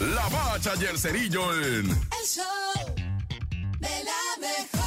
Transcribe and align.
La 0.00 0.28
Bacha 0.28 0.72
y 0.80 0.84
el 0.86 0.98
Cerillo 0.98 1.52
en... 1.52 1.90
El 1.90 2.26
show 2.26 2.44
de 3.80 4.04
la 4.04 4.38
mejor. 4.40 4.80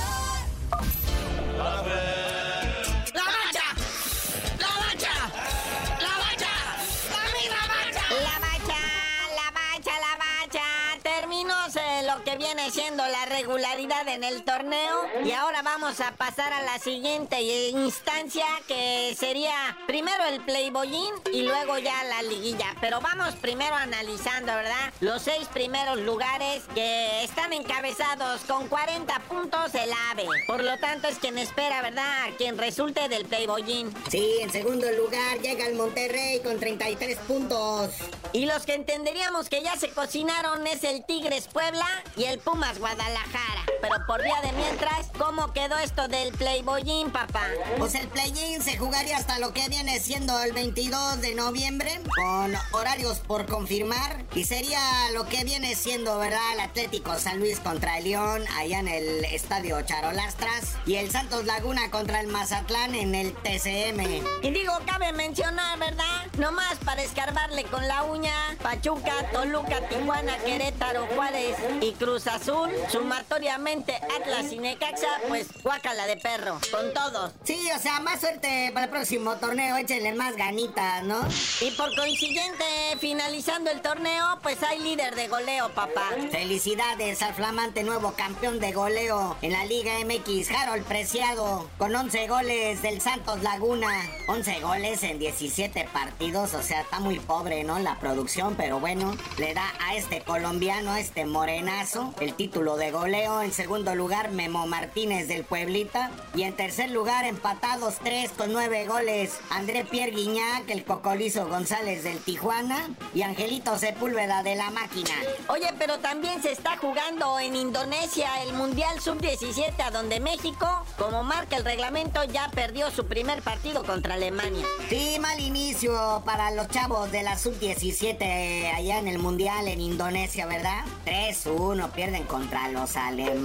Lo 12.16 12.24
que 12.24 12.38
viene 12.38 12.70
siendo 12.72 13.06
la 13.08 13.26
regularidad 13.26 14.08
en 14.08 14.24
el 14.24 14.44
torneo. 14.44 15.02
Y 15.24 15.32
ahora 15.32 15.62
vamos 15.62 16.00
a 16.00 16.12
pasar 16.12 16.52
a 16.54 16.62
la 16.62 16.78
siguiente 16.80 17.42
instancia 17.42 18.46
que 18.68 19.16
sería 19.18 19.54
primero 19.88 20.24
el 20.26 20.42
Playboyín 20.42 21.14
y 21.32 21.44
luego 21.44 21.78
ya 21.78 22.04
la 22.04 22.22
liguilla. 22.24 22.76
Pero 22.82 23.02
vamos 23.02 23.34
primero 23.36 23.76
analizando, 23.76 24.54
¿verdad? 24.54 24.94
Los 25.00 25.24
seis 25.24 25.48
primeros 25.54 26.00
lugares 26.00 26.64
que 26.76 27.24
están 27.24 27.54
encabezados 27.54 28.42
con 28.42 28.68
40 28.68 29.20
puntos 29.22 29.74
el 29.76 29.92
AVE. 30.12 30.28
Por 30.46 30.64
lo 30.64 30.78
tanto 30.80 31.08
es 31.08 31.18
quien 31.18 31.38
espera, 31.38 31.82
¿verdad? 31.82 32.30
Quien 32.38 32.58
resulte 32.58 33.08
del 33.10 33.26
Playboyín. 33.26 33.94
Sí, 34.10 34.38
en 34.42 34.52
segundo 34.52 34.92
lugar 34.92 35.40
llega 35.40 35.66
el 35.66 35.76
Monterrey 35.76 36.42
con 36.42 36.60
33 36.60 37.18
puntos. 37.20 37.92
Y 38.34 38.46
los 38.46 38.66
que 38.66 38.74
entenderíamos 38.74 39.50
que 39.50 39.62
ya 39.62 39.76
se 39.78 39.90
cocinaron 39.90 40.66
es 40.68 40.84
el 40.84 41.06
Tigres 41.06 41.48
Puebla 41.48 41.88
y 42.16 42.26
el 42.26 42.40
Pumas 42.40 42.80
Guadalajara. 42.80 43.63
Pero 43.84 43.96
por 44.06 44.24
vía 44.24 44.40
de 44.42 44.54
mientras, 44.54 45.08
¿cómo 45.18 45.52
quedó 45.52 45.78
esto 45.78 46.08
del 46.08 46.32
Playboyín, 46.32 47.12
papá? 47.12 47.44
Pues 47.78 47.96
el 47.96 48.08
play-in 48.08 48.62
se 48.62 48.78
jugaría 48.78 49.18
hasta 49.18 49.40
lo 49.40 49.52
que 49.52 49.68
viene 49.68 50.00
siendo 50.00 50.42
el 50.42 50.54
22 50.54 51.20
de 51.20 51.36
noviembre, 51.36 52.00
con 52.16 52.54
horarios 52.72 53.20
por 53.20 53.46
confirmar. 53.46 54.24
Y 54.36 54.46
sería 54.46 54.80
lo 55.14 55.28
que 55.28 55.44
viene 55.44 55.76
siendo, 55.76 56.18
¿verdad? 56.18 56.54
El 56.54 56.62
Atlético 56.62 57.20
San 57.20 57.40
Luis 57.40 57.60
contra 57.60 57.98
el 57.98 58.06
León, 58.06 58.46
allá 58.56 58.80
en 58.80 58.88
el 58.88 59.26
Estadio 59.26 59.82
Charolastras. 59.82 60.78
Y 60.86 60.96
el 60.96 61.12
Santos 61.12 61.44
Laguna 61.44 61.92
contra 61.92 62.22
el 62.22 62.28
Mazatlán 62.28 62.96
en 62.96 63.16
el 63.16 63.34
TCM. 63.34 64.24
Y 64.44 64.52
digo, 64.52 64.72
cabe 64.86 65.12
mencionar, 65.12 65.78
¿verdad? 65.78 66.28
Nomás 66.38 66.78
para 66.86 67.04
escarbarle 67.04 67.66
con 67.66 67.86
la 67.86 68.04
uña, 68.04 68.34
Pachuca, 68.62 69.30
Toluca, 69.34 69.82
Tijuana, 69.90 70.38
Querétaro, 70.38 71.06
Juárez 71.14 71.58
y 71.82 71.92
Cruz 71.96 72.28
Azul, 72.28 72.72
sumatoriamente 72.90 73.73
Atlas 73.74 74.52
y 74.52 74.60
Necaxa, 74.60 75.08
pues 75.28 75.48
guácala 75.64 76.06
de 76.06 76.18
perro, 76.18 76.60
con 76.70 76.94
todos. 76.94 77.32
Sí, 77.44 77.60
o 77.76 77.80
sea, 77.80 78.00
más 78.02 78.22
suerte 78.22 78.70
para 78.72 78.86
el 78.86 78.92
próximo 78.92 79.36
torneo, 79.38 79.78
échenle 79.78 80.14
más 80.14 80.36
ganitas, 80.36 81.04
¿no? 81.04 81.20
Y 81.60 81.72
por 81.72 81.96
consiguiente, 81.96 82.64
finalizando 83.00 83.72
el 83.72 83.82
torneo, 83.82 84.40
pues 84.44 84.62
hay 84.62 84.80
líder 84.80 85.16
de 85.16 85.28
goleo, 85.28 85.70
papá. 85.74 86.10
Felicidades 86.30 87.22
al 87.24 87.34
flamante 87.34 87.84
nuevo 87.84 88.14
campeón 88.14 88.60
de 88.60 88.74
goleo 88.74 89.36
en 89.42 89.54
la 89.54 89.66
Liga 89.66 89.94
MX, 90.06 90.52
Harold 90.52 90.86
Preciado, 90.86 91.68
con 91.80 91.96
11 91.96 92.28
goles 92.28 92.82
del 92.84 93.02
Santos 93.02 93.42
Laguna. 93.42 93.92
11 94.28 94.60
goles 94.62 95.02
en 95.02 95.18
17 95.18 95.90
partidos, 95.92 96.54
o 96.54 96.62
sea, 96.62 96.82
está 96.82 97.00
muy 97.00 97.20
pobre, 97.20 97.64
¿no? 97.64 97.80
La 97.80 98.00
producción, 98.00 98.56
pero 98.56 98.80
bueno, 98.80 99.18
le 99.38 99.56
da 99.56 99.74
a 99.80 99.96
este 99.96 100.22
colombiano, 100.22 100.92
a 100.92 101.00
este 101.00 101.26
morenazo, 101.26 102.14
el 102.20 102.36
título 102.36 102.78
de 102.78 102.92
goleo. 102.92 103.42
En 103.42 103.52
segundo 103.64 103.96
lugar, 103.96 104.32
Memo 104.32 104.68
Martínez 104.68 105.30
del 105.30 105.46
Pueblita. 105.46 106.12
Y 106.36 106.44
en 106.44 106.54
tercer 106.54 106.92
lugar, 106.92 107.24
empatados 107.24 107.96
3 108.04 108.32
con 108.32 108.52
9 108.52 108.88
goles, 108.88 109.40
André 109.50 109.86
Pierre 109.86 110.12
Guiñac, 110.12 110.70
el 110.70 110.84
Cocolizo 110.84 111.48
González 111.48 112.04
del 112.04 112.18
Tijuana 112.20 112.90
y 113.16 113.22
Angelito 113.22 113.78
Sepúlveda 113.78 114.44
de 114.44 114.56
la 114.56 114.70
Máquina. 114.70 115.12
Oye, 115.48 115.70
pero 115.80 116.00
también 116.00 116.42
se 116.42 116.52
está 116.52 116.76
jugando 116.76 117.40
en 117.40 117.56
Indonesia 117.56 118.28
el 118.46 118.52
Mundial 118.52 119.00
Sub-17, 119.00 119.82
a 119.82 119.92
donde 119.92 120.20
México, 120.20 120.68
como 120.98 121.24
marca 121.24 121.56
el 121.56 121.64
reglamento, 121.64 122.22
ya 122.26 122.52
perdió 122.54 122.92
su 122.92 123.06
primer 123.06 123.42
partido 123.44 123.86
contra 123.86 124.16
Alemania. 124.16 124.66
Sí, 124.90 125.20
mal 125.22 125.40
inicio 125.40 126.22
para 126.26 126.52
los 126.52 126.68
chavos 126.68 127.10
de 127.14 127.24
la 127.24 127.38
sub-17 127.38 128.74
allá 128.76 129.00
en 129.00 129.08
el 129.08 129.20
Mundial 129.20 129.70
en 129.70 129.80
Indonesia, 129.80 130.48
¿verdad? 130.48 130.84
3-1, 131.06 131.92
pierden 131.92 132.26
contra 132.26 132.68
los 132.68 132.98
alemanes, 132.98 133.43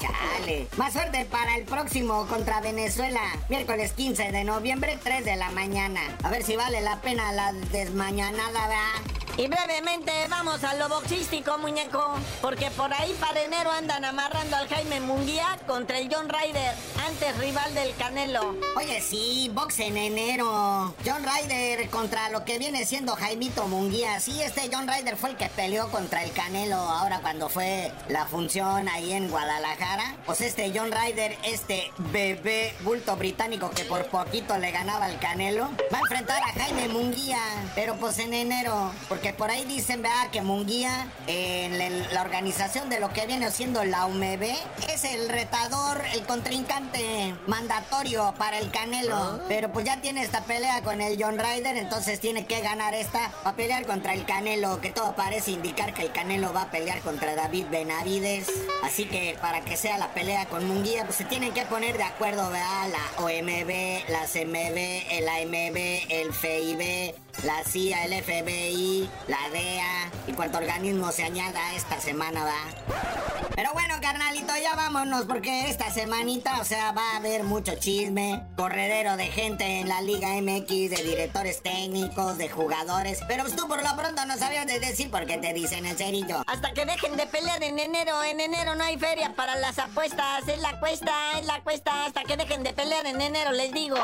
chale. 0.00 0.68
Más 0.76 0.92
suerte 0.92 1.24
para 1.30 1.56
el 1.56 1.64
próximo 1.64 2.26
contra 2.26 2.60
Venezuela, 2.60 3.20
miércoles 3.48 3.92
15 3.92 4.32
de 4.32 4.44
noviembre, 4.44 4.98
3 5.02 5.24
de 5.24 5.36
la 5.36 5.50
mañana. 5.50 6.00
A 6.22 6.30
ver 6.30 6.42
si 6.42 6.56
vale 6.56 6.80
la 6.80 7.00
pena 7.00 7.32
la 7.32 7.52
desmañanada, 7.52 8.68
¿verdad? 8.68 9.17
Y 9.38 9.46
brevemente 9.46 10.10
vamos 10.28 10.64
a 10.64 10.74
lo 10.74 10.88
boxístico, 10.88 11.58
muñeco. 11.58 12.02
Porque 12.42 12.72
por 12.72 12.92
ahí 12.92 13.16
para 13.20 13.40
enero 13.40 13.70
andan 13.70 14.04
amarrando 14.04 14.56
al 14.56 14.66
Jaime 14.66 14.98
Munguía 14.98 15.60
contra 15.64 16.00
el 16.00 16.12
John 16.12 16.28
Ryder, 16.28 16.74
antes 17.06 17.38
rival 17.38 17.72
del 17.72 17.94
Canelo. 17.94 18.56
Oye, 18.76 19.00
sí, 19.00 19.48
box 19.54 19.78
en 19.78 19.96
enero. 19.96 20.92
John 21.06 21.22
Ryder 21.22 21.88
contra 21.88 22.30
lo 22.30 22.44
que 22.44 22.58
viene 22.58 22.84
siendo 22.84 23.14
Jaimito 23.14 23.68
Munguía. 23.68 24.18
Sí, 24.18 24.42
este 24.42 24.68
John 24.72 24.88
Ryder 24.88 25.16
fue 25.16 25.30
el 25.30 25.36
que 25.36 25.48
peleó 25.50 25.88
contra 25.92 26.24
el 26.24 26.32
Canelo 26.32 26.74
ahora 26.74 27.20
cuando 27.20 27.48
fue 27.48 27.92
la 28.08 28.26
función 28.26 28.88
ahí 28.88 29.12
en 29.12 29.30
Guadalajara. 29.30 30.16
Pues 30.26 30.40
este 30.40 30.72
John 30.74 30.90
Ryder, 30.90 31.38
este 31.44 31.92
bebé 32.10 32.74
bulto 32.80 33.14
británico 33.14 33.70
que 33.70 33.84
por 33.84 34.04
poquito 34.06 34.58
le 34.58 34.72
ganaba 34.72 35.04
al 35.04 35.20
Canelo, 35.20 35.70
va 35.94 35.98
a 35.98 36.00
enfrentar 36.00 36.42
a 36.42 36.52
Jaime 36.54 36.88
Munguía. 36.88 37.38
Pero 37.76 37.94
pues 37.94 38.18
en 38.18 38.34
enero, 38.34 38.90
porque 39.08 39.27
por 39.32 39.50
ahí 39.50 39.64
dicen, 39.64 40.02
vea, 40.02 40.28
que 40.32 40.42
Munguía, 40.42 41.08
en 41.26 41.78
la 42.12 42.22
organización 42.22 42.88
de 42.88 43.00
lo 43.00 43.12
que 43.12 43.26
viene 43.26 43.50
siendo 43.50 43.84
la 43.84 44.06
UMB, 44.06 44.42
es 44.88 45.04
el 45.04 45.28
retador, 45.28 46.02
el 46.12 46.24
contrincante 46.24 47.34
mandatorio 47.46 48.34
para 48.38 48.58
el 48.58 48.70
Canelo. 48.70 49.42
Pero 49.48 49.72
pues 49.72 49.86
ya 49.86 50.00
tiene 50.00 50.22
esta 50.22 50.42
pelea 50.42 50.82
con 50.82 51.00
el 51.00 51.22
John 51.22 51.38
Ryder, 51.38 51.76
entonces 51.76 52.20
tiene 52.20 52.46
que 52.46 52.60
ganar 52.60 52.94
esta 52.94 53.30
para 53.42 53.56
pelear 53.56 53.86
contra 53.86 54.14
el 54.14 54.24
Canelo, 54.24 54.80
que 54.80 54.90
todo 54.90 55.14
parece 55.14 55.52
indicar 55.52 55.94
que 55.94 56.02
el 56.02 56.12
Canelo 56.12 56.52
va 56.52 56.62
a 56.62 56.70
pelear 56.70 57.00
contra 57.00 57.34
David 57.34 57.66
Benavides. 57.70 58.48
Así 58.82 59.06
que 59.06 59.36
para 59.40 59.62
que 59.62 59.76
sea 59.76 59.98
la 59.98 60.08
pelea 60.14 60.46
con 60.46 60.66
Munguía, 60.66 61.04
pues 61.04 61.16
se 61.16 61.24
tienen 61.24 61.52
que 61.52 61.64
poner 61.66 61.96
de 61.96 62.04
acuerdo, 62.04 62.50
vea, 62.50 62.88
la 62.88 63.22
OMB, 63.22 64.08
la 64.08 64.26
CMB, 64.26 64.78
el 65.10 65.28
AMB, 65.28 65.76
el 66.08 66.32
FIB, 66.32 67.14
la 67.44 67.62
CIA, 67.64 68.04
el 68.04 68.22
FBI, 68.22 69.08
la 69.26 69.48
DEA 69.50 70.10
y 70.26 70.32
cuánto 70.32 70.58
organismo 70.58 71.10
se 71.12 71.24
añada 71.24 71.74
esta 71.74 72.00
semana, 72.00 72.44
va. 72.44 73.48
Pero 73.54 73.72
bueno, 73.72 73.94
carnalito, 74.00 74.52
ya 74.62 74.76
vámonos 74.76 75.24
porque 75.24 75.68
esta 75.68 75.90
semanita, 75.90 76.60
o 76.60 76.64
sea, 76.64 76.92
va 76.92 77.14
a 77.14 77.16
haber 77.16 77.42
mucho 77.42 77.74
chisme, 77.74 78.42
corredero 78.56 79.16
de 79.16 79.26
gente 79.26 79.80
en 79.80 79.88
la 79.88 80.00
Liga 80.00 80.28
MX, 80.40 80.90
de 80.90 81.02
directores 81.02 81.62
técnicos, 81.62 82.38
de 82.38 82.48
jugadores. 82.48 83.20
Pero 83.26 83.42
pues 83.42 83.56
tú 83.56 83.66
por 83.66 83.82
lo 83.82 83.96
pronto 83.96 84.24
no 84.26 84.36
sabías 84.36 84.66
de 84.66 84.78
decir 84.78 85.10
por 85.10 85.26
qué 85.26 85.38
te 85.38 85.52
dicen 85.52 85.86
el 85.86 85.96
cerillo. 85.96 86.44
Hasta 86.46 86.72
que 86.72 86.86
dejen 86.86 87.16
de 87.16 87.26
pelear 87.26 87.62
en 87.62 87.78
enero. 87.78 88.22
En 88.22 88.40
enero 88.40 88.74
no 88.74 88.84
hay 88.84 88.96
feria 88.96 89.34
para 89.34 89.56
las 89.56 89.78
apuestas. 89.78 90.46
Es 90.46 90.60
la 90.60 90.78
cuesta, 90.78 91.12
es 91.38 91.46
la 91.46 91.60
cuesta. 91.62 92.06
Hasta 92.06 92.22
que 92.22 92.36
dejen 92.36 92.62
de 92.62 92.72
pelear 92.72 93.06
en 93.06 93.20
enero, 93.20 93.52
les 93.52 93.72
digo. 93.72 93.96